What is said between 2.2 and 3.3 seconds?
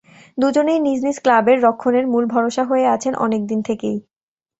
ভরসা হয়ে আছেন